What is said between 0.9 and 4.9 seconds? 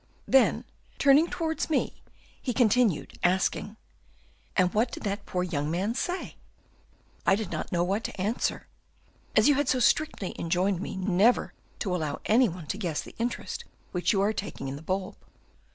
turning towards me, he continued, asking 'And